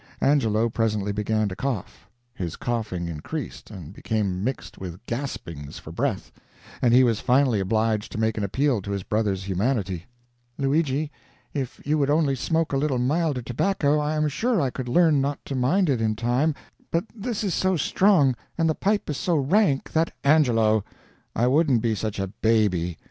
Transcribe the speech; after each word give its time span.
Angelo 0.21 0.67
presently 0.67 1.11
began 1.11 1.47
to 1.47 1.55
cough; 1.55 2.09
his 2.33 2.55
coughing 2.55 3.07
increased 3.07 3.69
and 3.69 3.93
became 3.93 4.43
mixed 4.43 4.79
with 4.79 5.05
gaspings 5.05 5.77
for 5.77 5.91
breath, 5.91 6.31
and 6.81 6.91
he 6.91 7.03
was 7.03 7.19
finally 7.19 7.59
obliged 7.59 8.11
to 8.11 8.17
make 8.17 8.35
an 8.35 8.43
appeal 8.43 8.81
to 8.81 8.89
his 8.89 9.03
brother's 9.03 9.43
humanity: 9.43 10.07
"Luigi, 10.57 11.11
if 11.53 11.79
you 11.85 11.99
would 11.99 12.09
only 12.09 12.35
smoke 12.35 12.73
a 12.73 12.77
little 12.77 12.97
milder 12.97 13.43
tobacco, 13.43 13.99
I 13.99 14.15
am 14.15 14.27
sure 14.27 14.59
I 14.59 14.71
could 14.71 14.87
learn 14.89 15.21
not 15.21 15.45
to 15.45 15.53
mind 15.53 15.87
it 15.87 16.01
in 16.01 16.15
time, 16.15 16.55
but 16.89 17.03
this 17.13 17.43
is 17.43 17.53
so 17.53 17.77
strong, 17.77 18.35
and 18.57 18.67
the 18.67 18.73
pipe 18.73 19.07
is 19.07 19.17
so 19.17 19.35
rank 19.35 19.91
that" 19.91 20.15
"Angelo, 20.23 20.83
I 21.35 21.45
wouldn't 21.45 21.83
be 21.83 21.93
such 21.93 22.17
a 22.17 22.25
baby! 22.25 22.97